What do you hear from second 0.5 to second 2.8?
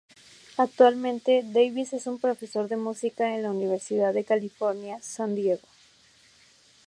Actualmente, Davis es un profesor de